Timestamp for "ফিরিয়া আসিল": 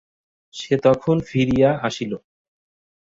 1.21-2.11